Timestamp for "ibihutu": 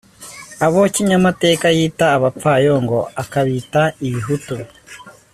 4.07-4.55